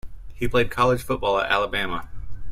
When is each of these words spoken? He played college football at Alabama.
He 0.33 0.47
played 0.47 0.71
college 0.71 1.03
football 1.03 1.39
at 1.39 1.51
Alabama. 1.51 2.09